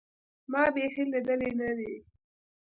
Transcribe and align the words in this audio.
ما 0.51 0.63
بيخي 0.75 1.03
ليدلى 1.11 1.49
نه 1.59 1.69
دى. 1.77 1.93